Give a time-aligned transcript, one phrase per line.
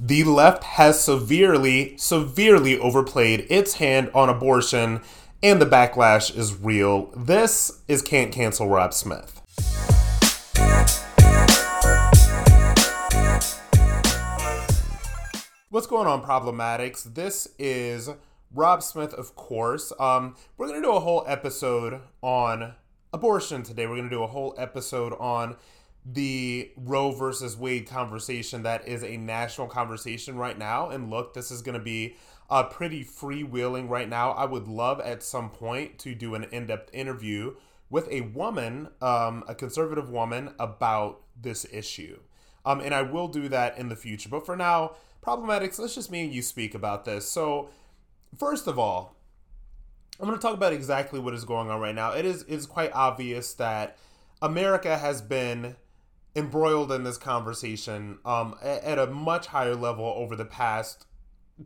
[0.00, 5.00] The left has severely, severely overplayed its hand on abortion,
[5.42, 7.06] and the backlash is real.
[7.16, 9.42] This is Can't Cancel Rob Smith.
[15.68, 17.14] What's going on, Problematics?
[17.14, 18.08] This is
[18.54, 19.92] Rob Smith, of course.
[19.98, 22.74] Um, we're going to do a whole episode on
[23.12, 23.86] abortion today.
[23.86, 25.56] We're going to do a whole episode on
[26.10, 30.88] the Roe versus Wade conversation that is a national conversation right now.
[30.88, 32.16] And look, this is going to be
[32.48, 34.30] uh, pretty freewheeling right now.
[34.30, 37.56] I would love at some point to do an in depth interview
[37.90, 42.18] with a woman, um, a conservative woman, about this issue.
[42.64, 44.28] Um, and I will do that in the future.
[44.28, 44.92] But for now,
[45.28, 47.28] Problematics, let's just me and you speak about this.
[47.28, 47.68] So,
[48.38, 49.16] first of all,
[50.18, 52.12] I'm going to talk about exactly what is going on right now.
[52.12, 53.98] It is it's quite obvious that
[54.40, 55.76] America has been
[56.36, 61.06] embroiled in this conversation um, at a much higher level over the past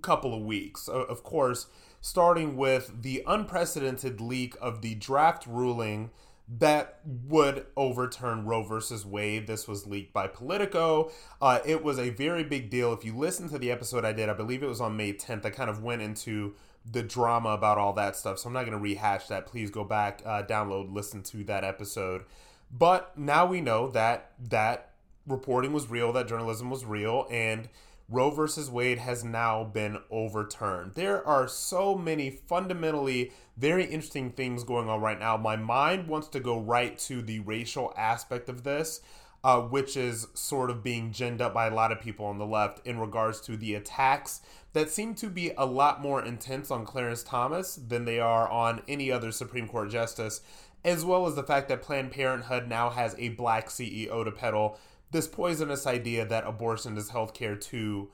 [0.00, 0.89] couple of weeks.
[0.89, 1.67] Of course,
[2.00, 6.11] starting with the unprecedented leak of the draft ruling
[6.59, 9.47] that would overturn Roe versus Wade.
[9.47, 11.11] This was leaked by Politico.
[11.41, 12.93] Uh, it was a very big deal.
[12.93, 15.47] If you listen to the episode I did, I believe it was on May 10th,
[15.47, 16.55] I kind of went into
[16.91, 18.39] the drama about all that stuff.
[18.39, 19.47] So I'm not going to rehash that.
[19.47, 22.25] Please go back, uh, download, listen to that episode.
[22.72, 24.91] But now we know that that
[25.27, 27.69] reporting was real, that journalism was real, and
[28.09, 30.94] Roe versus Wade has now been overturned.
[30.94, 35.37] There are so many fundamentally very interesting things going on right now.
[35.37, 39.00] My mind wants to go right to the racial aspect of this,
[39.44, 42.47] uh, which is sort of being ginned up by a lot of people on the
[42.47, 44.41] left in regards to the attacks
[44.72, 48.82] that seem to be a lot more intense on Clarence Thomas than they are on
[48.88, 50.41] any other Supreme Court justice,
[50.84, 54.78] as well as the fact that Planned Parenthood now has a black CEO to peddle
[55.10, 58.10] this poisonous idea that abortion is healthcare to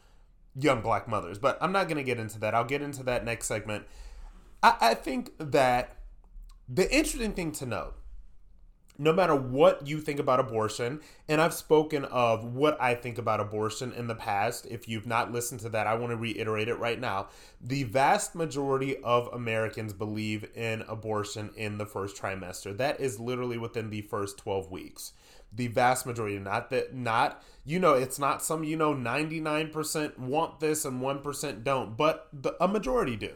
[0.54, 1.38] young black mothers.
[1.38, 2.54] But I'm not going to get into that.
[2.54, 3.86] I'll get into that next segment.
[4.62, 5.96] I, I think that
[6.68, 7.94] the interesting thing to note
[8.98, 13.38] no matter what you think about abortion, and I've spoken of what I think about
[13.38, 14.66] abortion in the past.
[14.66, 17.28] If you've not listened to that, I want to reiterate it right now.
[17.60, 22.77] The vast majority of Americans believe in abortion in the first trimester.
[22.77, 25.12] That is literally within the first 12 weeks.
[25.53, 30.60] The vast majority, not that, not, you know, it's not some, you know, 99% want
[30.60, 33.34] this and 1% don't, but the, a majority do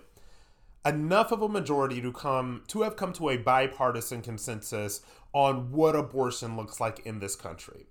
[0.84, 5.00] enough of a majority to come to have come to a bipartisan consensus
[5.32, 7.86] on what abortion looks like in this country.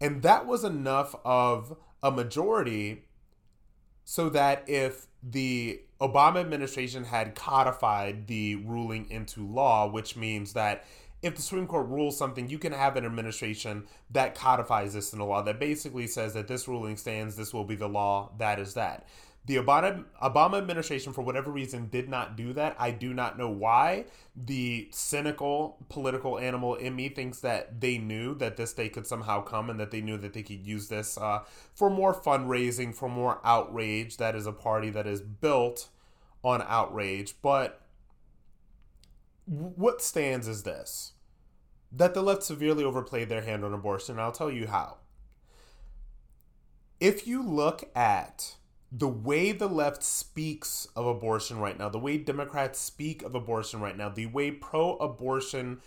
[0.00, 3.04] And that was enough of a majority
[4.04, 10.84] so that if the Obama administration had codified the ruling into law, which means that
[11.22, 15.18] if the Supreme Court rules something, you can have an administration that codifies this in
[15.18, 18.60] the law that basically says that this ruling stands, this will be the law, that
[18.60, 19.08] is that.
[19.46, 22.74] The Obama, Obama administration, for whatever reason, did not do that.
[22.80, 24.06] I do not know why.
[24.34, 29.42] The cynical political animal in me thinks that they knew that this day could somehow
[29.42, 31.44] come and that they knew that they could use this uh,
[31.74, 34.16] for more fundraising, for more outrage.
[34.16, 35.88] That is a party that is built
[36.42, 37.36] on outrage.
[37.40, 37.80] But
[39.44, 41.12] what stands is this
[41.92, 44.16] that the left severely overplayed their hand on abortion.
[44.16, 44.96] And I'll tell you how.
[46.98, 48.56] If you look at
[48.96, 53.80] the way the left speaks of abortion right now, the way Democrats speak of abortion
[53.80, 55.80] right now, the way pro abortion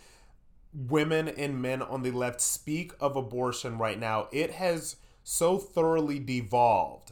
[0.74, 6.20] women and men on the left speak of abortion right now, it has so thoroughly
[6.20, 7.12] devolved,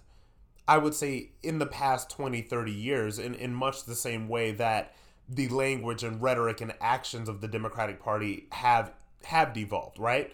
[0.67, 4.51] I would say, in the past 20, 30 years, in, in much the same way
[4.51, 4.93] that
[5.27, 8.93] the language and rhetoric and actions of the Democratic Party have
[9.23, 10.31] have devolved, right?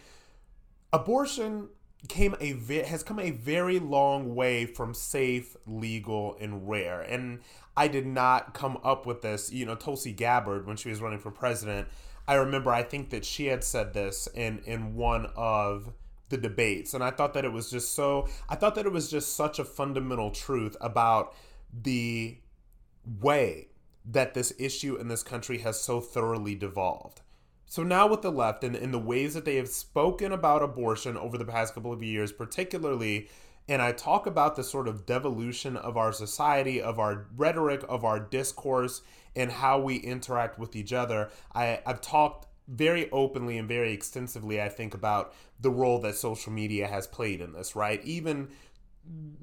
[0.92, 1.70] Abortion
[2.10, 2.54] came a
[2.84, 7.02] has come a very long way from safe, legal, and rare.
[7.02, 7.40] And
[7.78, 9.52] I did not come up with this.
[9.52, 11.88] You know, Tulsi Gabbard, when she was running for president,
[12.28, 15.94] I remember I think that she had said this in in one of
[16.30, 18.28] the debates, and I thought that it was just so.
[18.50, 21.36] I thought that it was just such a fundamental truth about
[21.74, 22.38] the
[23.22, 23.68] way
[24.06, 27.22] that this issue in this country has so thoroughly devolved.
[27.74, 31.18] So now with the left and in the ways that they have spoken about abortion
[31.18, 33.30] over the past couple of years, particularly,
[33.68, 38.06] and I talk about the sort of devolution of our society, of our rhetoric, of
[38.06, 39.02] our discourse,
[39.36, 41.32] and how we interact with each other.
[41.56, 46.54] I, I've talked very openly and very extensively, I think, about the role that social
[46.54, 48.06] media has played in this, right?
[48.06, 48.50] Even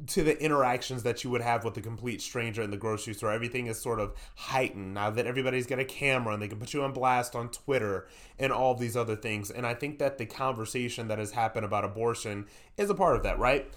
[0.06, 3.30] to the interactions that you would have with a complete stranger in the grocery store.
[3.30, 6.72] Everything is sort of heightened now that everybody's got a camera and they can put
[6.72, 8.06] you on blast on Twitter
[8.38, 9.50] and all these other things.
[9.50, 12.46] And I think that the conversation that has happened about abortion
[12.76, 13.70] is a part of that, right?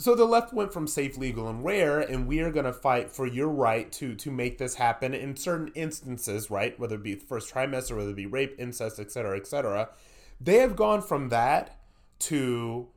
[0.00, 3.10] So the left went from safe, legal, and rare, and we are going to fight
[3.10, 6.78] for your right to to make this happen in certain instances, right?
[6.78, 9.90] Whether it be first trimester, whether it be rape, incest, etc., etc.
[10.40, 11.80] They have gone from that
[12.20, 12.88] to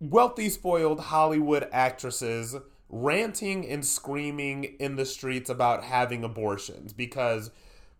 [0.00, 2.56] wealthy, spoiled Hollywood actresses
[2.88, 7.50] ranting and screaming in the streets about having abortions because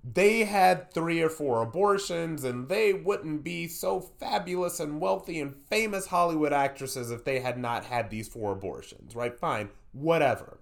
[0.04, 5.56] they had three or four abortions and they wouldn't be so fabulous and wealthy and
[5.68, 9.36] famous Hollywood actresses if they had not had these four abortions, right?
[9.36, 10.58] Fine, whatever.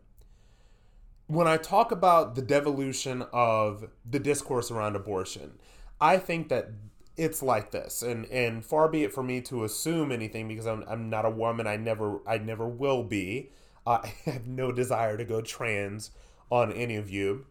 [1.27, 5.59] When I talk about the devolution of the discourse around abortion,
[6.01, 6.71] I think that
[7.17, 8.03] it's like this.
[8.03, 11.31] And and far be it for me to assume anything because I'm, I'm not a
[11.31, 11.67] woman.
[11.67, 13.51] I never i never will be.
[13.87, 16.11] Uh, i have no desire to go trans
[16.51, 17.47] on any of you.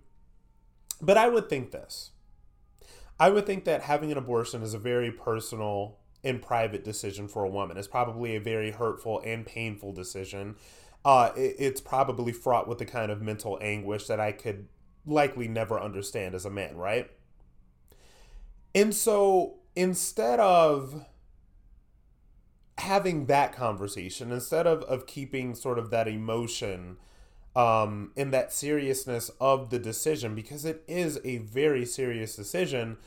[1.02, 2.12] But i would think this.
[3.20, 7.44] I would think that having an abortion is a very personal and private decision for
[7.44, 7.78] a woman.
[7.78, 10.56] It's probably a very hurtful and painful decision.
[11.06, 14.68] Uh, it, it's probably fraught with the kind of mental anguish that i could
[15.06, 17.12] likely never understand as a man right
[18.76, 21.06] and so instead of
[22.80, 26.98] having that conversation, instead of, of keeping sort of that emotion
[27.56, 32.98] um, and that seriousness of the decision, because it is a very serious decision,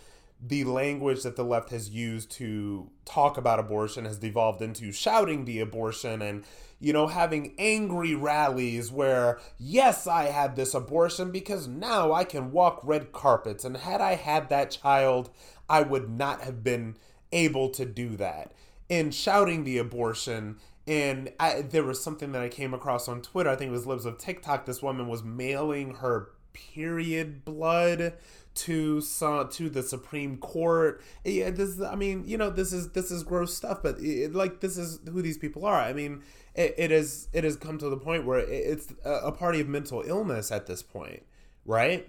[0.40, 5.44] the language that the left has used to talk about abortion has devolved into shouting
[5.44, 6.44] the abortion and
[6.78, 12.52] you know having angry rallies where yes I had this abortion because now I can
[12.52, 15.30] walk red carpets and had I had that child
[15.68, 16.96] I would not have been
[17.32, 18.52] able to do that.
[18.88, 23.50] And shouting the abortion, and I, there was something that I came across on Twitter.
[23.50, 24.64] I think it was Libs of TikTok.
[24.64, 28.14] This woman was mailing her period blood
[28.56, 31.02] to some to the Supreme Court.
[31.24, 34.34] Yeah, this is, I mean, you know, this is this is gross stuff, but it,
[34.34, 35.80] like this is who these people are.
[35.80, 36.22] I mean,
[36.54, 40.02] it, it is it has come to the point where it's a party of mental
[40.06, 41.22] illness at this point,
[41.64, 42.08] right?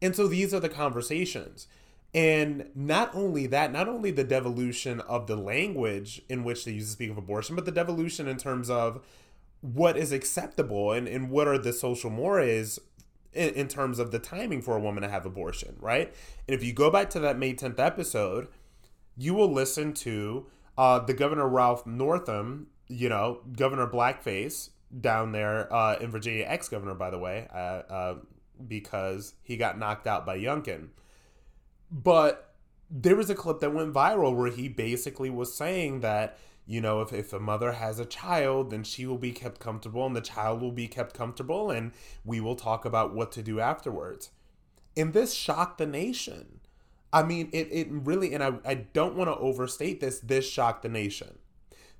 [0.00, 1.66] And so these are the conversations.
[2.14, 6.86] And not only that, not only the devolution of the language in which they use
[6.86, 9.04] to speak of abortion, but the devolution in terms of
[9.60, 12.78] what is acceptable and, and what are the social mores
[13.32, 16.14] in, in terms of the timing for a woman to have abortion, right?
[16.46, 18.48] And if you go back to that May 10th episode,
[19.16, 24.70] you will listen to uh, the Governor Ralph Northam, you know, Governor Blackface
[25.00, 28.14] down there uh, in Virginia, ex governor, by the way, uh, uh,
[28.66, 30.88] because he got knocked out by Youngkin
[31.90, 32.54] but
[32.90, 37.00] there was a clip that went viral where he basically was saying that, you know,
[37.00, 40.20] if, if a mother has a child, then she will be kept comfortable and the
[40.20, 41.92] child will be kept comfortable and
[42.26, 44.30] we will talk about what to do afterwards.
[44.94, 46.60] And this shocked the nation.
[47.10, 50.82] I mean, it, it really, and I, I don't want to overstate this, this shocked
[50.82, 51.38] the nation.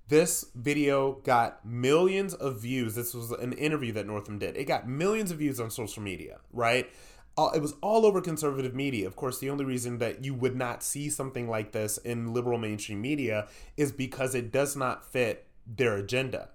[0.08, 2.94] This video got millions of views.
[2.94, 4.54] This was an interview that Northam did.
[4.54, 6.90] It got millions of views on social media, right?
[7.38, 9.06] Uh, it was all over conservative media.
[9.06, 12.58] Of course, the only reason that you would not see something like this in liberal
[12.58, 16.48] mainstream media is because it does not fit their agenda.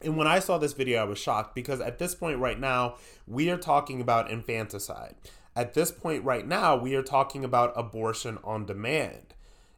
[0.00, 2.98] And when I saw this video, I was shocked because at this point right now,
[3.26, 5.16] we are talking about infanticide.
[5.56, 9.34] At this point right now, we are talking about abortion on demand.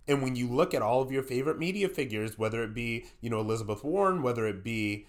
[0.07, 3.31] And when you look at all of your favorite media figures, whether it be, you
[3.31, 5.07] know, Elizabeth Warren, whether it be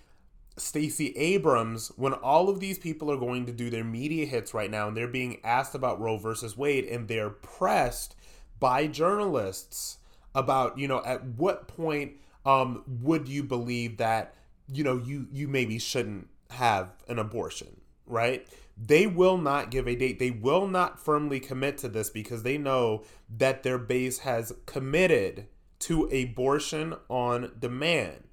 [0.58, 4.70] Stacey Abrams, when all of these people are going to do their media hits right
[4.72, 8.16] now and they're being asked about Roe versus Wade and they're pressed
[8.60, 9.98] by journalists
[10.34, 12.14] about, you know, at what point
[12.46, 14.36] um, would you believe that,
[14.72, 18.48] you know, you you maybe shouldn't have an abortion, right?
[18.78, 20.20] they will not give a date.
[20.20, 23.04] They will not firmly commit to this because they know
[23.36, 25.48] that their base has committed
[25.80, 28.27] to abortion on demand.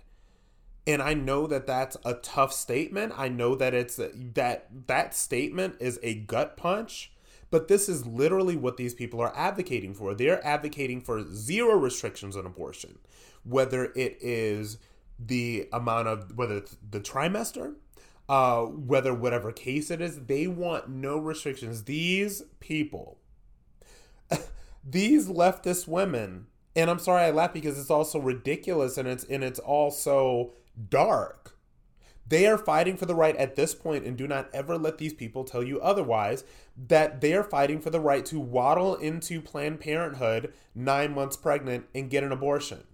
[0.86, 3.14] And I know that that's a tough statement.
[3.16, 7.12] I know that it's that that statement is a gut punch,
[7.50, 10.14] but this is literally what these people are advocating for.
[10.14, 12.98] They're advocating for zero restrictions on abortion,
[13.44, 14.78] whether it is
[15.18, 17.74] the amount of whether it's the trimester,
[18.28, 21.84] uh, whether whatever case it is, they want no restrictions.
[21.84, 23.18] These people,
[24.84, 29.44] these leftist women, and I'm sorry I laugh because it's also ridiculous and it's and
[29.44, 30.52] it's also
[30.88, 31.56] dark.
[32.26, 35.12] They are fighting for the right at this point, and do not ever let these
[35.12, 36.44] people tell you otherwise.
[36.76, 41.86] That they are fighting for the right to waddle into Planned Parenthood nine months pregnant
[41.94, 42.84] and get an abortion.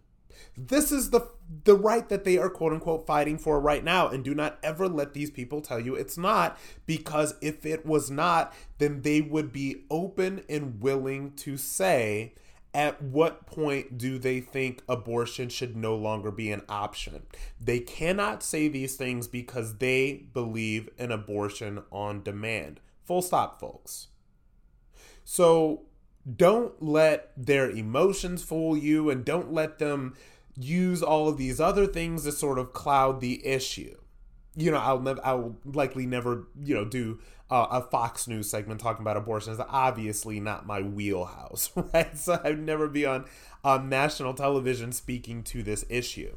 [0.57, 1.31] This is the
[1.65, 4.89] the right that they are quote unquote fighting for right now and do not ever
[4.89, 6.57] let these people tell you it's not
[6.87, 12.33] because if it was not then they would be open and willing to say
[12.73, 17.23] at what point do they think abortion should no longer be an option?
[17.61, 22.81] They cannot say these things because they believe in abortion on demand.
[23.05, 24.09] Full stop, folks.
[25.25, 25.83] So
[26.37, 30.15] don't let their emotions fool you and don't let them
[30.57, 33.97] use all of these other things to sort of cloud the issue.
[34.57, 38.81] You know, I'll never, I'll likely never, you know, do uh, a Fox News segment
[38.81, 39.53] talking about abortion.
[39.53, 42.17] Is obviously not my wheelhouse, right?
[42.17, 43.25] So I'd never be on
[43.65, 46.37] um, national television speaking to this issue.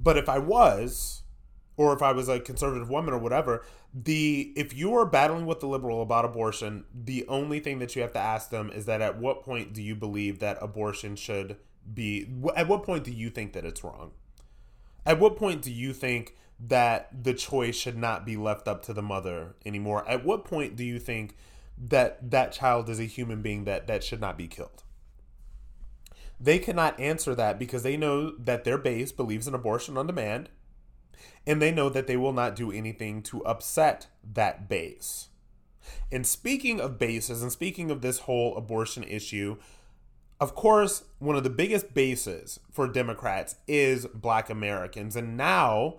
[0.00, 1.22] But if I was,
[1.76, 3.64] or if I was a conservative woman or whatever,
[3.94, 8.02] the if you are battling with the liberal about abortion, the only thing that you
[8.02, 11.56] have to ask them is that at what point do you believe that abortion should
[11.92, 14.10] be at what point do you think that it's wrong
[15.04, 18.92] at what point do you think that the choice should not be left up to
[18.92, 20.08] the mother anymore.
[20.08, 21.36] At what point do you think
[21.78, 24.82] that that child is a human being that that should not be killed?
[26.40, 30.50] They cannot answer that because they know that their base believes in abortion on demand
[31.46, 35.28] and they know that they will not do anything to upset that base.
[36.10, 39.56] And speaking of bases and speaking of this whole abortion issue
[40.38, 45.16] of course, one of the biggest bases for Democrats is black Americans.
[45.16, 45.96] And now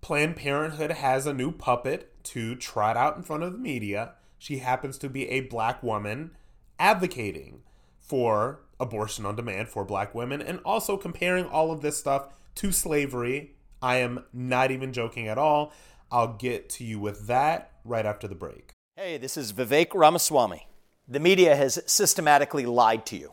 [0.00, 4.14] Planned Parenthood has a new puppet to trot out in front of the media.
[4.38, 6.32] She happens to be a black woman
[6.78, 7.62] advocating
[7.98, 12.72] for abortion on demand for black women and also comparing all of this stuff to
[12.72, 13.54] slavery.
[13.82, 15.72] I am not even joking at all.
[16.10, 18.72] I'll get to you with that right after the break.
[18.96, 20.66] Hey, this is Vivek Ramaswamy.
[21.06, 23.32] The media has systematically lied to you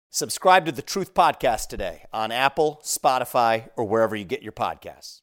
[0.13, 5.21] Subscribe to the Truth Podcast today on Apple, Spotify, or wherever you get your podcasts.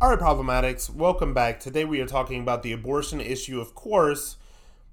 [0.00, 1.58] All right, problematics, welcome back.
[1.58, 3.60] Today we are talking about the abortion issue.
[3.60, 4.36] Of course,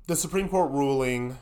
[0.07, 1.37] the Supreme Court ruling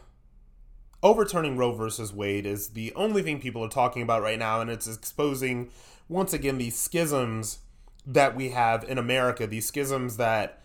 [1.01, 4.69] overturning Roe versus Wade is the only thing people are talking about right now, and
[4.69, 5.69] it's exposing
[6.09, 7.59] once again these schisms
[8.05, 10.60] that we have in America, these schisms that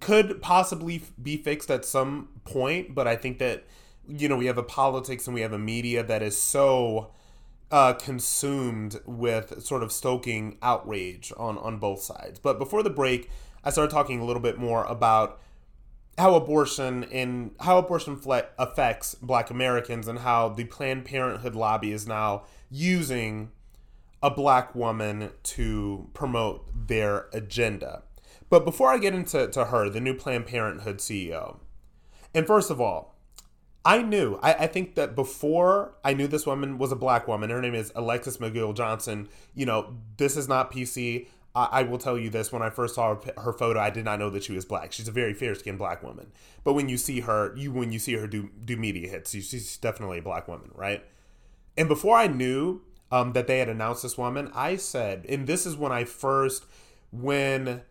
[0.00, 3.64] could possibly be fixed at some point, but I think that
[4.08, 7.10] you know we have a politics and we have a media that is so
[7.70, 12.38] uh, consumed with sort of stoking outrage on on both sides.
[12.38, 13.30] But before the break,
[13.64, 15.40] I started talking a little bit more about
[16.18, 21.92] how abortion in how abortion fle- affects black Americans and how the Planned Parenthood lobby
[21.92, 23.50] is now using
[24.22, 28.02] a black woman to promote their agenda.
[28.48, 31.58] But before I get into to her, the new Planned Parenthood CEO,
[32.34, 33.16] and first of all,
[33.84, 37.50] I knew, I, I, think that before I knew this woman was a black woman,
[37.50, 39.28] her name is Alexis McGill Johnson.
[39.54, 41.28] You know, this is not PC.
[41.54, 44.04] I, I will tell you this when I first saw her, her, photo, I did
[44.04, 44.92] not know that she was black.
[44.92, 46.32] She's a very fair skinned black woman.
[46.64, 49.40] But when you see her, you when you see her do, do media hits, you,
[49.40, 51.04] she's definitely a black woman, right?
[51.76, 55.64] And before I knew um, that they had announced this woman, I said, and this
[55.64, 56.64] is when I first,
[57.12, 57.82] when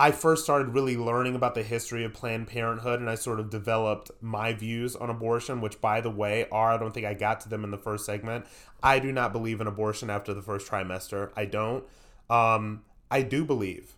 [0.00, 3.50] I first started really learning about the history of Planned Parenthood and I sort of
[3.50, 7.40] developed my views on abortion, which, by the way, are, I don't think I got
[7.40, 8.46] to them in the first segment.
[8.80, 11.32] I do not believe in abortion after the first trimester.
[11.36, 11.84] I don't.
[12.30, 13.96] Um, I do believe,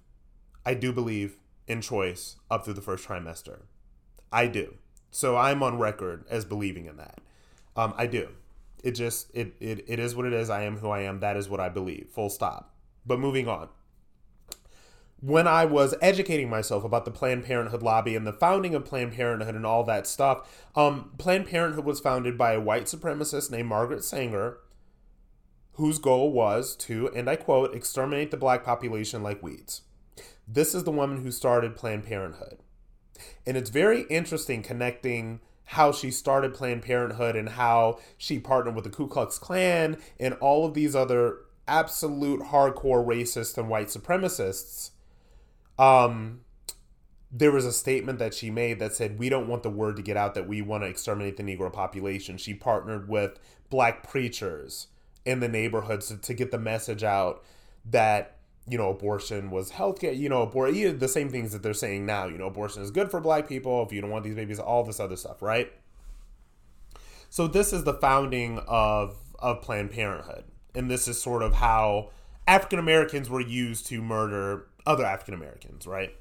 [0.65, 3.61] I do believe in choice up through the first trimester.
[4.33, 4.77] I do.
[5.11, 7.19] So I'm on record as believing in that.
[7.77, 8.29] Um, I do.
[8.83, 10.49] It just, it, it, it is what it is.
[10.49, 11.21] I am who I am.
[11.21, 12.09] That is what I believe.
[12.11, 12.73] Full stop.
[13.05, 13.69] But moving on
[15.21, 19.13] when I was educating myself about the Planned Parenthood lobby and the founding of Planned
[19.13, 23.69] Parenthood and all that stuff, um, Planned Parenthood was founded by a white supremacist named
[23.69, 24.59] Margaret Sanger,
[25.75, 29.83] whose goal was to, and I quote, exterminate the black population like weeds.
[30.49, 32.59] This is the woman who started Planned Parenthood.
[33.47, 38.85] And it's very interesting connecting how she started Planned Parenthood and how she partnered with
[38.85, 44.91] the Ku Klux Klan and all of these other absolute hardcore racists and white supremacists
[45.81, 46.43] um,
[47.33, 50.03] there was a statement that she made that said, We don't want the word to
[50.03, 52.37] get out that we want to exterminate the Negro population.
[52.37, 54.89] She partnered with black preachers
[55.25, 57.43] in the neighborhoods to, to get the message out
[57.87, 58.37] that,
[58.69, 62.27] you know, abortion was healthcare, you know, abortion, the same things that they're saying now,
[62.27, 63.83] you know, abortion is good for black people.
[63.83, 65.73] If you don't want these babies, all this other stuff, right?
[67.31, 70.45] So this is the founding of, of Planned Parenthood.
[70.75, 72.11] And this is sort of how
[72.47, 76.15] African Americans were used to murder other African Americans, right?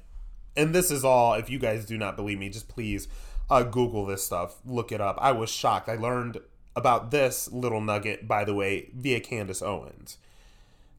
[0.56, 3.08] And this is all, if you guys do not believe me, just please
[3.48, 5.18] uh, Google this stuff, look it up.
[5.20, 5.88] I was shocked.
[5.88, 6.38] I learned
[6.76, 10.18] about this little nugget, by the way, via Candace Owens.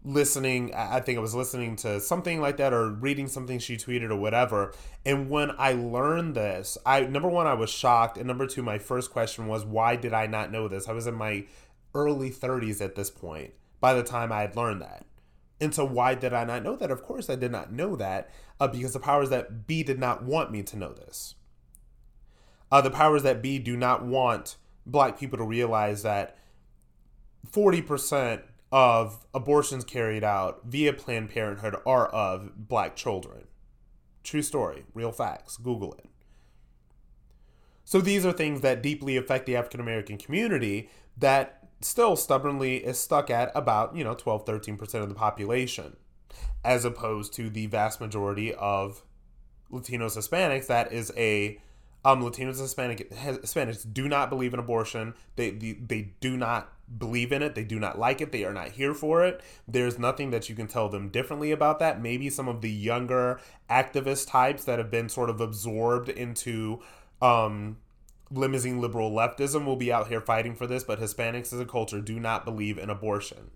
[0.04, 4.10] Listening, I think I was listening to something like that or reading something she tweeted
[4.10, 4.74] or whatever.
[5.06, 8.18] And when I learned this, I number one, I was shocked.
[8.18, 10.90] And number two, my first question was, why did I not know this?
[10.90, 11.46] I was in my
[11.94, 15.06] early 30s at this point by the time I had learned that.
[15.62, 16.90] And so, why did I not know that?
[16.90, 20.24] Of course, I did not know that uh, because the powers that be did not
[20.24, 21.36] want me to know this.
[22.72, 26.36] Uh, the powers that be do not want black people to realize that
[27.52, 33.46] 40% of abortions carried out via Planned Parenthood are of black children.
[34.24, 35.58] True story, real facts.
[35.58, 36.10] Google it.
[37.84, 43.00] So, these are things that deeply affect the African American community that still stubbornly is
[43.00, 45.98] stuck at about, you know, 12, 13% of the population,
[46.64, 49.04] as opposed to the vast majority of
[49.72, 50.68] Latinos, Hispanics.
[50.68, 51.60] That is a
[52.04, 55.14] um, Latinos, Hispanic, Hispanics do not believe in abortion.
[55.36, 57.54] They, they they do not believe in it.
[57.54, 58.32] They do not like it.
[58.32, 59.42] They are not here for it.
[59.68, 62.02] There's nothing that you can tell them differently about that.
[62.02, 63.40] Maybe some of the younger
[63.70, 66.82] activist types that have been sort of absorbed into
[67.22, 67.78] um,
[68.32, 72.00] limousine liberal leftism will be out here fighting for this, but Hispanics as a culture
[72.00, 73.52] do not believe in abortion.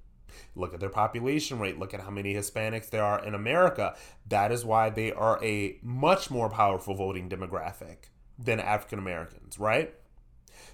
[0.56, 1.80] Look at their population rate.
[1.80, 3.96] Look at how many Hispanics there are in America.
[4.28, 9.94] That is why they are a much more powerful voting demographic than African Americans, right?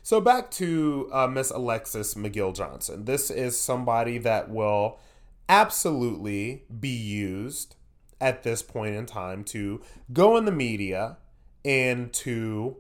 [0.03, 3.05] So back to uh, Miss Alexis McGill Johnson.
[3.05, 4.99] This is somebody that will
[5.47, 7.75] absolutely be used
[8.19, 9.81] at this point in time to
[10.13, 11.17] go in the media
[11.65, 12.77] and to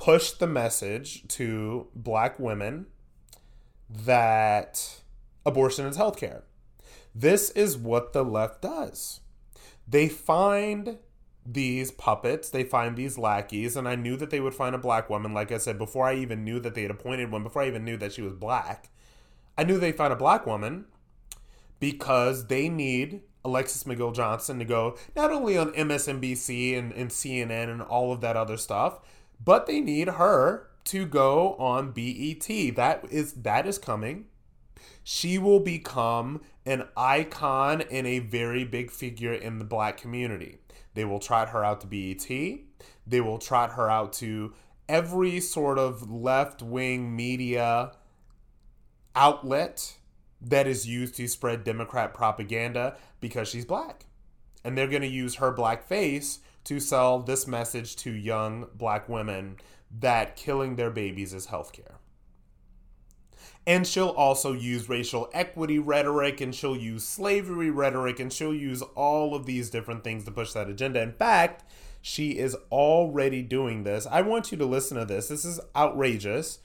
[0.00, 2.86] push the message to black women
[3.88, 5.00] that
[5.44, 6.42] abortion is healthcare.
[7.14, 9.20] This is what the left does.
[9.86, 10.96] They find
[11.44, 15.10] these puppets, they find these lackeys, and I knew that they would find a black
[15.10, 17.66] woman, like I said, before I even knew that they had appointed one, before I
[17.66, 18.88] even knew that she was black.
[19.58, 20.86] I knew they'd find a black woman
[21.78, 27.70] because they need Alexis McGill Johnson to go not only on MSNBC and, and CNN
[27.70, 29.00] and all of that other stuff,
[29.42, 32.76] but they need her to go on BET.
[32.76, 34.26] That is that is coming.
[35.02, 40.58] She will become an icon and a very big figure in the black community.
[40.94, 42.26] They will trot her out to BET.
[43.06, 44.52] They will trot her out to
[44.88, 47.92] every sort of left wing media
[49.14, 49.96] outlet
[50.40, 54.06] that is used to spread Democrat propaganda because she's black.
[54.64, 59.08] And they're going to use her black face to sell this message to young black
[59.08, 59.56] women
[59.98, 61.96] that killing their babies is healthcare.
[63.66, 68.82] And she'll also use racial equity rhetoric and she'll use slavery rhetoric and she'll use
[68.94, 71.02] all of these different things to push that agenda.
[71.02, 71.64] In fact,
[72.00, 74.06] she is already doing this.
[74.08, 75.26] I want you to listen to this.
[75.26, 76.60] This is outrageous.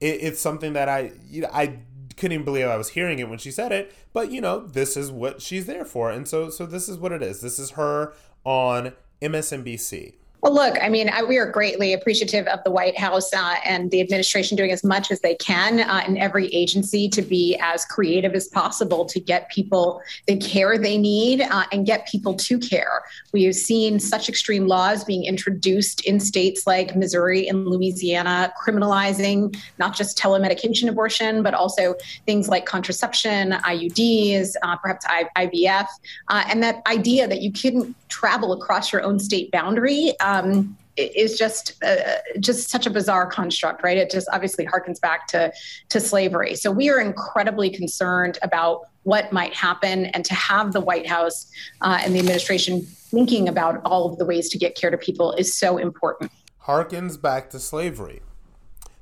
[0.00, 1.80] It, it's something that I you know, I
[2.16, 3.92] couldn't even believe I was hearing it when she said it.
[4.12, 7.10] But you know, this is what she's there for, and so so this is what
[7.10, 7.40] it is.
[7.40, 10.14] This is her on MSNBC.
[10.40, 13.90] Well, look, I mean, I, we are greatly appreciative of the White House uh, and
[13.90, 17.84] the administration doing as much as they can uh, in every agency to be as
[17.84, 22.56] creative as possible to get people the care they need uh, and get people to
[22.56, 23.02] care.
[23.32, 29.56] We have seen such extreme laws being introduced in states like Missouri and Louisiana, criminalizing
[29.78, 35.04] not just telemedication abortion, but also things like contraception, IUDs, uh, perhaps
[35.36, 35.86] IVF,
[36.28, 41.38] uh, and that idea that you couldn't travel across your own state boundary um, is
[41.38, 43.96] just uh, just such a bizarre construct, right?
[43.96, 45.52] It just obviously harkens back to
[45.88, 46.54] to slavery.
[46.54, 51.50] So we are incredibly concerned about what might happen, and to have the White House
[51.80, 55.32] uh, and the administration thinking about all of the ways to get care to people
[55.32, 56.30] is so important.
[56.64, 58.20] Harkens back to slavery.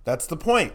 [0.04, 0.74] That's the point.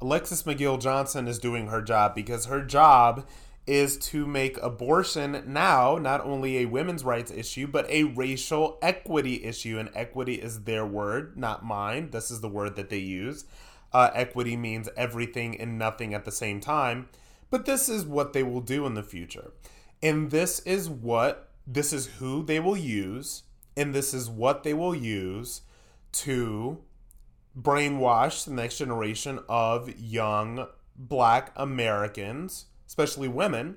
[0.00, 3.26] Alexis McGill Johnson is doing her job because her job
[3.66, 9.44] is to make abortion now not only a women's rights issue, but a racial equity
[9.44, 9.78] issue.
[9.78, 12.10] And equity is their word, not mine.
[12.10, 13.46] This is the word that they use.
[13.92, 17.08] Uh, equity means everything and nothing at the same time.
[17.50, 19.52] But this is what they will do in the future.
[20.02, 23.44] And this is what, this is who they will use.
[23.76, 25.62] And this is what they will use
[26.12, 26.80] to
[27.58, 33.76] brainwash the next generation of young black Americans especially women,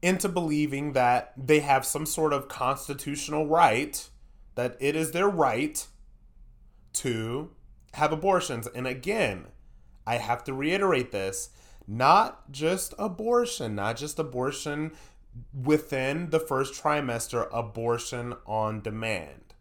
[0.00, 4.08] into believing that they have some sort of constitutional right,
[4.54, 5.86] that it is their right
[6.92, 7.50] to
[7.94, 8.66] have abortions.
[8.68, 9.46] And again,
[10.06, 11.50] I have to reiterate this
[11.86, 14.92] not just abortion, not just abortion
[15.54, 19.54] within the first trimester, abortion on demand.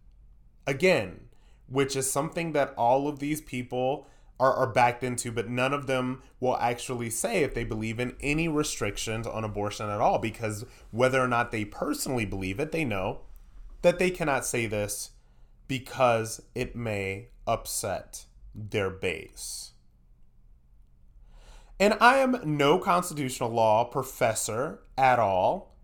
[0.65, 1.30] Again,
[1.67, 4.08] which is something that all of these people
[4.39, 8.15] are, are backed into, but none of them will actually say if they believe in
[8.21, 12.86] any restrictions on abortion at all, because whether or not they personally believe it, they
[12.86, 13.21] know
[13.82, 15.12] that they cannot say this
[15.67, 19.71] because it may upset their base.
[21.80, 25.76] And I am no constitutional law professor at all,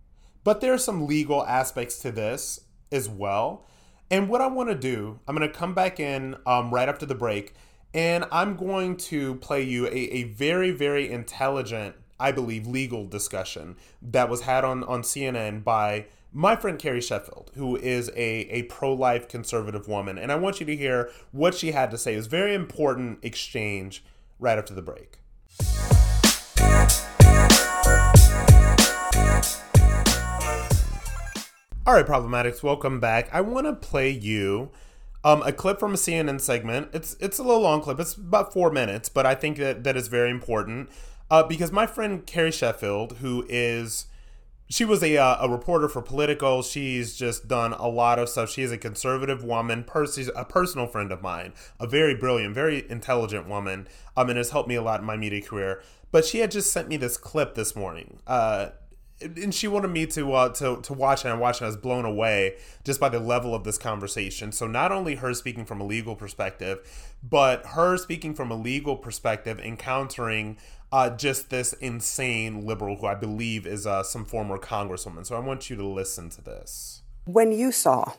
[0.43, 2.61] but there are some legal aspects to this
[2.91, 3.65] as well.
[4.09, 7.05] And what I want to do, I'm going to come back in um, right after
[7.05, 7.53] the break
[7.93, 13.75] and I'm going to play you a, a very, very intelligent, I believe, legal discussion
[14.01, 18.63] that was had on, on CNN by my friend Carrie Sheffield, who is a, a
[18.63, 20.17] pro life conservative woman.
[20.17, 22.13] And I want you to hear what she had to say.
[22.13, 24.03] It was a very important exchange
[24.39, 25.19] right after the break.
[31.85, 33.29] All right, problematics, welcome back.
[33.31, 34.71] I want to play you
[35.23, 36.89] um, a clip from a CNN segment.
[36.93, 37.99] It's it's a little long clip.
[37.99, 40.89] It's about four minutes, but I think that that is very important
[41.31, 44.07] uh, because my friend Carrie Sheffield, who is
[44.69, 46.61] she was a uh, a reporter for Politico.
[46.61, 48.49] She's just done a lot of stuff.
[48.49, 49.83] She is a conservative woman.
[49.83, 53.87] Pers- a personal friend of mine, a very brilliant, very intelligent woman.
[54.15, 55.81] Um, and has helped me a lot in my media career.
[56.11, 58.19] But she had just sent me this clip this morning.
[58.27, 58.69] Uh,
[59.23, 61.65] and she wanted me to uh, to to watch it and watch it.
[61.65, 64.51] I was blown away just by the level of this conversation.
[64.51, 66.79] So not only her speaking from a legal perspective,
[67.27, 70.57] but her speaking from a legal perspective, encountering
[70.91, 75.25] uh, just this insane liberal who I believe is uh, some former congresswoman.
[75.25, 77.01] So I want you to listen to this.
[77.25, 78.13] When you saw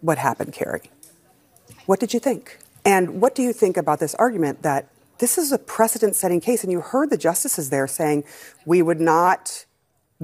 [0.00, 0.90] what happened, Carrie,
[1.86, 2.58] what did you think?
[2.84, 4.88] And what do you think about this argument that
[5.18, 6.62] this is a precedent setting case?
[6.62, 8.24] And you heard the justices there saying
[8.64, 9.66] we would not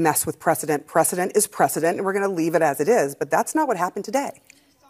[0.01, 0.87] mess with precedent.
[0.87, 3.15] Precedent is precedent, and we're going to leave it as it is.
[3.15, 4.41] But that's not what happened today.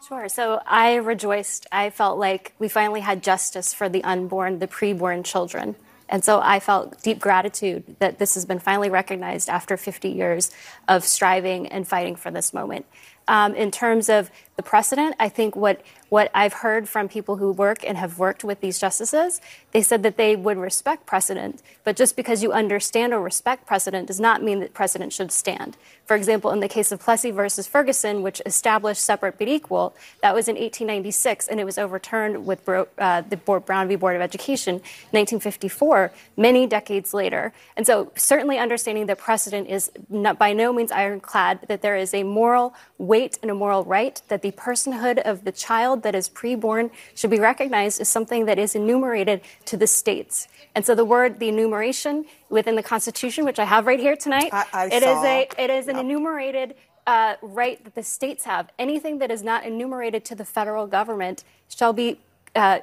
[0.09, 0.29] Sure.
[0.29, 1.67] So I rejoiced.
[1.71, 5.77] I felt like we finally had justice for the unborn, the preborn children.
[6.09, 10.51] And so I felt deep gratitude that this has been finally recognized after 50 years
[10.89, 12.87] of striving and fighting for this moment.
[13.31, 17.53] Um, in terms of the precedent, I think what what I've heard from people who
[17.53, 19.41] work and have worked with these justices,
[19.71, 24.09] they said that they would respect precedent, but just because you understand or respect precedent
[24.09, 25.77] does not mean that precedent should stand.
[26.05, 30.35] For example, in the case of Plessy versus Ferguson, which established separate but equal, that
[30.35, 33.95] was in 1896, and it was overturned with uh, the Brown v.
[33.95, 37.53] Board of Education in 1954, many decades later.
[37.77, 42.13] And so, certainly understanding that precedent is not, by no means ironclad, that there is
[42.13, 46.15] a moral weight great and a moral right that the personhood of the child that
[46.15, 50.49] is preborn should be recognized as something that is enumerated to the states.
[50.75, 54.51] And so the word, the enumeration within the Constitution, which I have right here tonight,
[54.53, 55.13] I, I it saw.
[55.13, 56.75] is a it is an enumerated
[57.07, 58.71] uh, right that the states have.
[58.79, 62.21] Anything that is not enumerated to the federal government shall be
[62.55, 62.79] uh,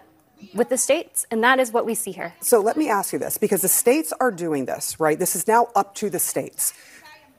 [0.54, 2.34] with the states, and that is what we see here.
[2.42, 5.18] So let me ask you this because the states are doing this, right?
[5.18, 6.74] This is now up to the states.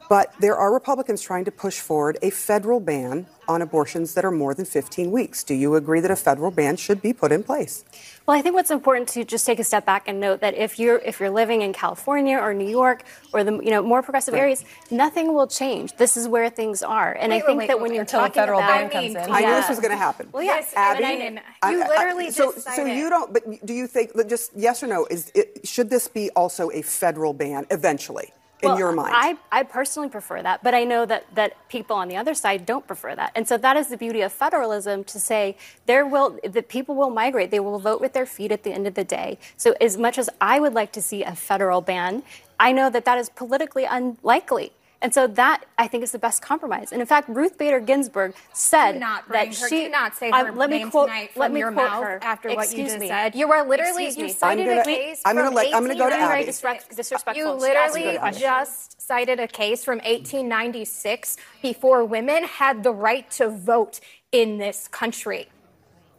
[0.09, 4.31] But there are Republicans trying to push forward a federal ban on abortions that are
[4.31, 5.43] more than 15 weeks.
[5.45, 7.85] Do you agree that a federal ban should be put in place?
[8.27, 10.79] Well, I think what's important to just take a step back and note that if
[10.79, 14.35] you're if you're living in California or New York or the you know more progressive
[14.35, 15.95] areas, nothing will change.
[15.97, 18.21] This is where things are, and Wait, I think wait, that wait, when you're until
[18.21, 19.33] a talking federal about, ban comes in.
[19.33, 19.61] I knew Yeah.
[19.61, 20.29] this was going to happen.
[20.33, 23.33] Well, yes, Abby, I mean, I- you I- literally so, just so you don't.
[23.33, 25.07] But do you think just yes or no?
[25.07, 28.33] Is it, should this be also a federal ban eventually?
[28.61, 31.95] In Well, your mind, I, I personally prefer that, but I know that, that people
[31.95, 33.31] on the other side don't prefer that.
[33.37, 37.11] And so that is the beauty of federalism to say there will the people will
[37.11, 37.53] migrate.
[37.53, 39.39] They will vote with their feet at the end of the day.
[39.57, 42.25] So as much as I would like to see a federal ban,
[42.59, 44.73] I know that that is politically unlikely.
[45.01, 46.91] And so that I think is the best compromise.
[46.91, 50.17] And in fact, Ruth Bader Ginsburg said Do not bring that her, she do not
[50.17, 52.19] say I- her let me name quote, tonight let from me your quote mouth her.
[52.23, 53.09] after what you Excuse just me.
[53.09, 53.35] said.
[53.37, 54.33] You are literally Excuse you me.
[54.33, 56.25] cited I'm a case I'm gonna from let- I'm gonna go to 1896.
[56.35, 56.45] Abby.
[56.47, 57.55] Disrespect- disrespectful.
[57.55, 62.83] You Just ask me a literally just cited a case from 1896 before women had
[62.83, 64.01] the right to vote
[64.33, 65.49] in this country.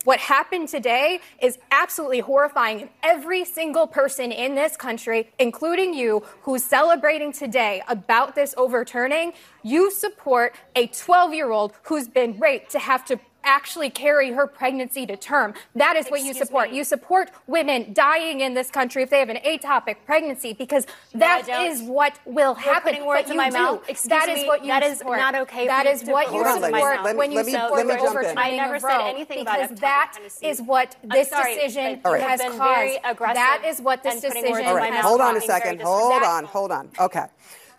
[0.06, 2.90] What happened today is absolutely horrifying.
[3.04, 9.92] Every single person in this country, including you, who's celebrating today about this overturning, you
[9.92, 15.06] support a 12 year old who's been raped to have to actually carry her pregnancy
[15.06, 15.54] to term.
[15.76, 16.72] That is what you support.
[16.72, 16.78] me.
[16.78, 21.46] You support women dying in this country if they have an ectopic pregnancy because that
[21.48, 21.82] don't.
[21.90, 22.92] what will You're happen.
[22.94, 23.58] putting words But in my do.
[23.58, 23.90] mouth.
[23.90, 24.48] Excuse That is me.
[24.48, 25.18] what you That is support.
[25.20, 27.04] not okay for That you is to what you words in my support.
[27.04, 28.10] Let me- when you let me- support let me jump in.
[28.10, 30.48] overturning I never said Roe, anything about because ectopic that pregnancy.
[30.48, 33.00] is what this sorry, decision but you has caused.
[33.36, 34.94] That is what this decision words in all my right.
[34.94, 35.04] mouth.
[35.06, 35.82] Hold on a second.
[35.82, 36.44] Hold on.
[36.46, 36.90] Hold on.
[37.00, 37.26] Okay.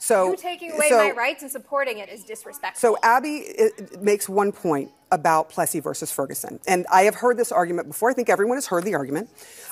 [0.01, 2.97] So you taking away so, my rights and supporting it is disrespectful.
[2.97, 3.45] So Abby
[4.01, 8.11] makes one point about Plessy versus Ferguson, and I have heard this argument before.
[8.11, 9.29] I think everyone has heard the argument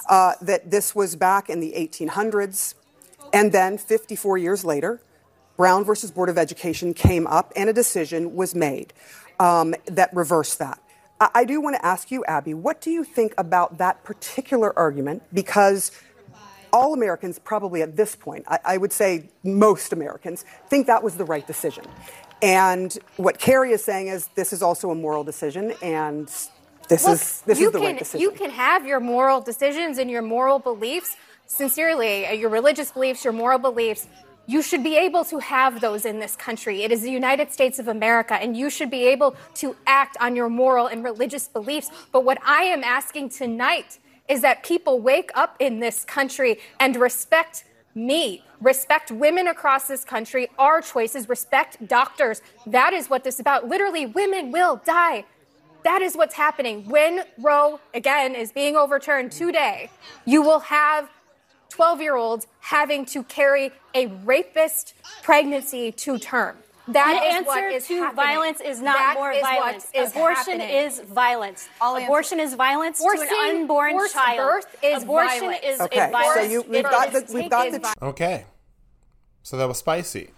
[0.09, 2.75] uh, that this was back in the 1800s,
[3.33, 5.01] and then 54 years later,
[5.57, 8.93] Brown versus Board of Education came up, and a decision was made
[9.41, 10.79] um, that reversed that.
[11.21, 14.79] I, I do want to ask you, Abby, what do you think about that particular
[14.79, 15.23] argument?
[15.33, 15.91] Because
[16.73, 21.17] all Americans, probably at this point, I, I would say most Americans, think that was
[21.17, 21.85] the right decision.
[22.41, 26.29] And what Carrie is saying is this is also a moral decision, and
[26.89, 28.21] this Look, is this is the can, right decision.
[28.21, 33.25] You can have your moral decisions and your moral beliefs, sincerely, uh, your religious beliefs,
[33.25, 34.07] your moral beliefs.
[34.47, 36.83] You should be able to have those in this country.
[36.83, 40.35] It is the United States of America, and you should be able to act on
[40.35, 41.91] your moral and religious beliefs.
[42.13, 46.97] But what I am asking tonight is that people wake up in this country and
[46.97, 47.64] respect
[47.95, 52.43] me, respect women across this country, our choices, respect doctors.
[52.67, 53.69] That is what this is about.
[53.69, 55.25] Literally, women will die.
[55.85, 56.88] That is what's happening.
[56.88, 59.91] When Roe, again, is being overturned today,
[60.25, 61.09] you will have
[61.71, 66.57] 12 year olds having to carry a rapist pregnancy to term.
[66.88, 68.16] That the is answer what is to happening.
[68.24, 69.87] violence is not That more is violence.
[69.92, 70.68] is Abortion happening.
[70.87, 71.68] is violence.
[71.81, 72.07] I'll answer.
[72.07, 74.38] Abortion is violence to an unborn child.
[74.38, 75.61] birth is Abortion violence.
[75.64, 78.46] is Okay, a so you- we've It got the- we've got the- Okay.
[79.42, 80.31] So that was spicy.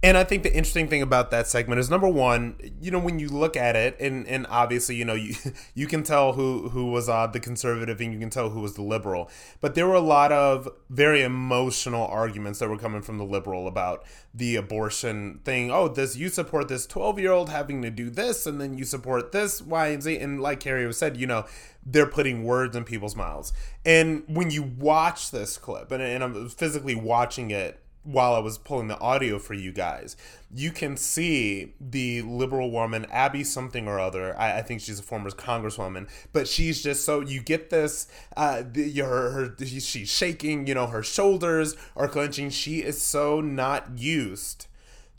[0.00, 3.18] And I think the interesting thing about that segment is number one, you know, when
[3.18, 5.34] you look at it, and, and obviously, you know, you
[5.74, 8.74] you can tell who who was uh, the conservative and you can tell who was
[8.74, 9.28] the liberal.
[9.60, 13.66] But there were a lot of very emotional arguments that were coming from the liberal
[13.66, 15.72] about the abortion thing.
[15.72, 18.84] Oh, this you support this twelve year old having to do this, and then you
[18.84, 20.16] support this Y and Z.
[20.18, 21.44] And like Carrie was said, you know,
[21.84, 23.52] they're putting words in people's mouths.
[23.84, 28.56] And when you watch this clip, and, and I'm physically watching it while I was
[28.56, 30.16] pulling the audio for you guys,
[30.50, 34.34] you can see the liberal woman, Abby something or other.
[34.38, 38.08] I, I think she's a former congresswoman, but she's just so you get this.
[38.34, 40.66] Uh, the, her, her she's shaking.
[40.66, 42.48] You know, her shoulders are clenching.
[42.48, 44.68] She is so not used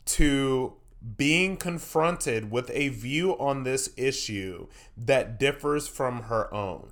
[0.06, 0.74] to
[1.16, 6.90] being confronted with a view on this issue that differs from her own.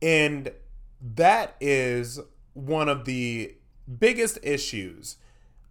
[0.00, 0.52] And
[1.00, 2.20] that is
[2.54, 3.56] one of the
[3.98, 5.16] biggest issues,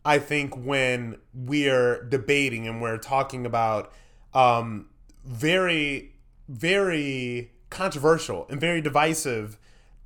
[0.04, 3.92] I think, when we're debating and we're talking about
[4.34, 4.88] um,
[5.26, 6.14] very,
[6.48, 9.58] very controversial and very divisive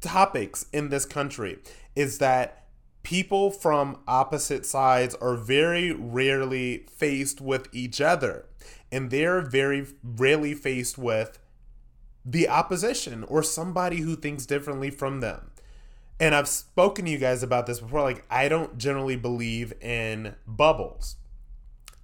[0.01, 1.60] topics in this country,
[1.95, 2.67] is that
[3.04, 8.45] people from opposite sides are very rarely faced with each other.
[8.91, 11.39] and they're very rarely faced with
[12.23, 15.51] the opposition or somebody who thinks differently from them.
[16.19, 18.01] And I've spoken to you guys about this before.
[18.01, 21.17] Like, I don't generally believe in bubbles.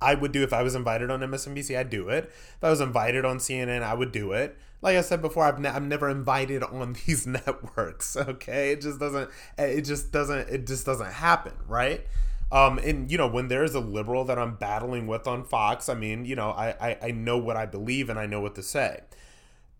[0.01, 2.25] I would do if I was invited on MSNBC, I'd do it.
[2.25, 4.57] If I was invited on CNN, I would do it.
[4.81, 8.17] Like I said before, I've ne- I'm never invited on these networks.
[8.17, 9.29] Okay, it just doesn't.
[9.57, 10.49] It just doesn't.
[10.49, 12.05] It just doesn't happen, right?
[12.51, 15.93] Um, and you know, when there's a liberal that I'm battling with on Fox, I
[15.93, 18.63] mean, you know, I, I I know what I believe and I know what to
[18.63, 19.01] say.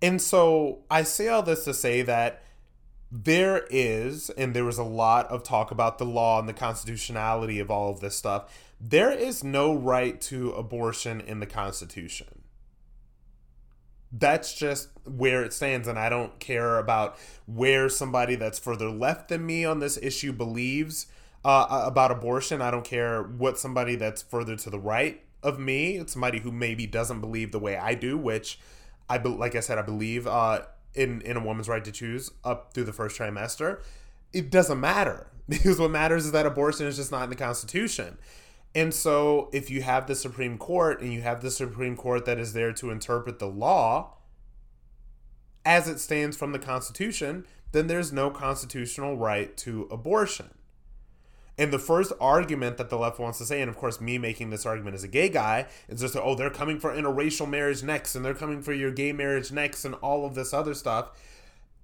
[0.04, 2.44] And so I say all this to say that
[3.12, 7.60] there is, and there was a lot of talk about the law and the constitutionality
[7.60, 8.72] of all of this stuff.
[8.80, 12.44] There is no right to abortion in the Constitution.
[14.14, 19.28] That's just where it stands, and I don't care about where somebody that's further left
[19.28, 21.08] than me on this issue believes
[21.44, 22.62] uh, about abortion.
[22.62, 26.88] I don't care what somebody that's further to the right of me, somebody who maybe
[26.88, 28.60] doesn't believe the way I do, which
[29.10, 30.62] I be, like I said, I believe uh,
[30.94, 33.82] in in a woman's right to choose up through the first trimester.
[34.34, 38.18] It doesn't matter because what matters is that abortion is just not in the Constitution.
[38.74, 42.40] And so, if you have the Supreme Court and you have the Supreme Court that
[42.40, 44.14] is there to interpret the law
[45.66, 50.52] as it stands from the Constitution, then there's no constitutional right to abortion.
[51.58, 54.50] And the first argument that the left wants to say, and of course, me making
[54.50, 58.16] this argument as a gay guy, is just, oh, they're coming for interracial marriage next,
[58.16, 61.12] and they're coming for your gay marriage next, and all of this other stuff.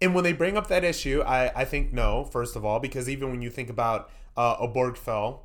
[0.02, 3.10] And when they bring up that issue, I, I think no, first of all, because
[3.10, 5.40] even when you think about uh, Obergefell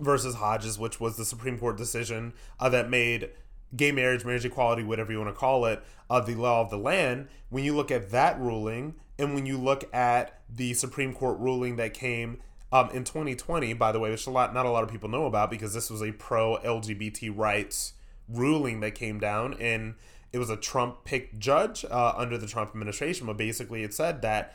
[0.00, 3.30] versus Hodges, which was the Supreme Court decision uh, that made
[3.74, 6.78] gay marriage, marriage equality, whatever you want to call it, uh, the law of the
[6.78, 11.38] land, when you look at that ruling, and when you look at the Supreme Court
[11.38, 12.38] ruling that came
[12.72, 15.26] um, in 2020, by the way, which a lot not a lot of people know
[15.26, 17.94] about because this was a pro LGBT rights
[18.28, 19.94] ruling that came down, and
[20.32, 23.26] it was a Trump picked judge uh, under the Trump administration.
[23.26, 24.54] But basically, it said that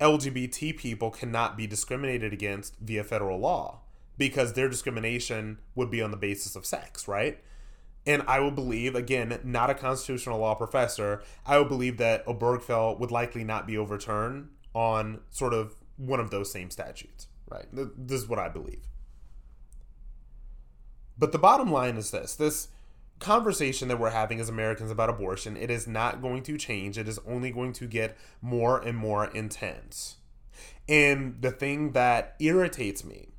[0.00, 3.80] LGBT people cannot be discriminated against via federal law
[4.18, 7.38] because their discrimination would be on the basis of sex, right?
[8.06, 12.98] And I would believe, again, not a constitutional law professor, I would believe that Obergefell
[12.98, 17.28] would likely not be overturned on sort of one of those same statutes.
[17.48, 17.66] Right.
[17.72, 18.86] This is what I believe.
[21.18, 22.68] But the bottom line is this this
[23.20, 26.98] conversation that we're having as Americans about abortion, it is not going to change.
[26.98, 30.16] It is only going to get more and more intense.
[30.88, 33.34] And the thing that irritates me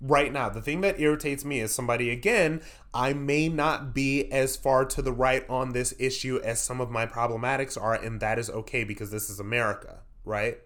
[0.00, 2.60] right now, the thing that irritates me is somebody, again,
[2.92, 6.90] I may not be as far to the right on this issue as some of
[6.90, 10.58] my problematics are, and that is okay because this is America, right?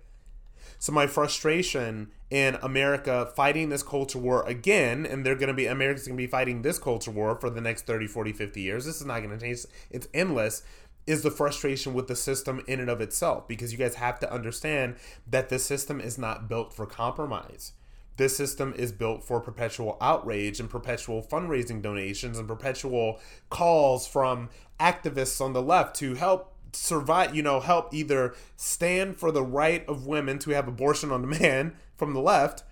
[0.78, 5.66] So my frustration in America fighting this culture war again, and they're going to be,
[5.66, 8.84] America's going to be fighting this culture war for the next 30, 40, 50 years.
[8.84, 9.64] This is not going to change.
[9.90, 10.62] It's endless.
[11.06, 14.30] Is the frustration with the system in and of itself because you guys have to
[14.30, 17.72] understand that the system is not built for compromise.
[18.18, 24.50] This system is built for perpetual outrage and perpetual fundraising donations and perpetual calls from
[24.78, 29.86] activists on the left to help survive, you know, help either stand for the right
[29.88, 32.64] of women to have abortion on demand from the left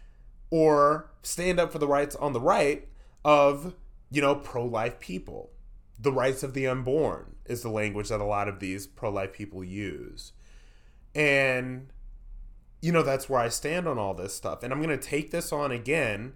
[0.51, 2.89] or stand up for the rights on the right
[3.25, 3.75] of,
[4.11, 5.51] you know, pro life people.
[5.99, 9.33] The rights of the unborn is the language that a lot of these pro life
[9.33, 10.33] people use.
[11.15, 11.89] And,
[12.83, 14.63] you know, that's where I stand on all this stuff.
[14.63, 16.35] And I'm going to take this on again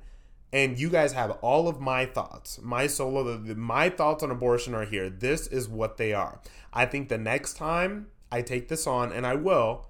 [0.52, 4.74] and you guys have all of my thoughts my solo the, my thoughts on abortion
[4.74, 5.08] are here.
[5.08, 6.40] This is what they are.
[6.72, 9.86] I think the next time i take this on and i will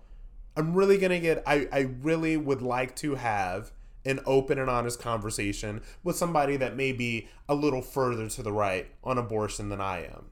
[0.57, 3.73] i'm really gonna get i, I really would like to have
[4.05, 8.53] an open and honest conversation with somebody that may be a little further to the
[8.53, 10.27] right on abortion than i am.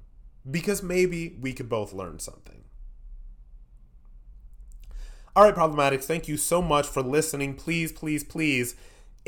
[0.50, 2.64] Because maybe we could both learn something.
[5.36, 7.54] All right problematics thank you so much for listening.
[7.54, 8.74] Please please please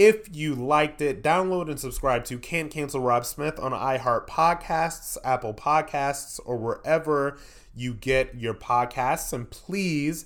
[0.00, 5.18] if you liked it, download and subscribe to Can't Cancel Rob Smith on iHeart Podcasts,
[5.22, 7.36] Apple Podcasts, or wherever
[7.74, 9.30] you get your podcasts.
[9.34, 10.24] And please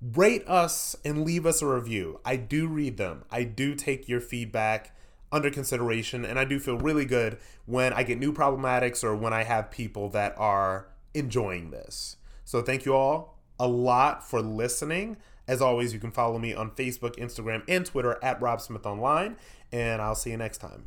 [0.00, 2.20] rate us and leave us a review.
[2.24, 4.96] I do read them, I do take your feedback
[5.32, 9.32] under consideration, and I do feel really good when I get new problematics or when
[9.32, 12.16] I have people that are enjoying this.
[12.44, 15.16] So thank you all a lot for listening.
[15.48, 19.36] As always, you can follow me on Facebook, Instagram, and Twitter at Rob Smith Online,
[19.70, 20.86] and I'll see you next time.